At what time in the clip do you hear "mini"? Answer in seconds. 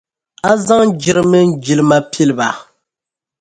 1.31-1.53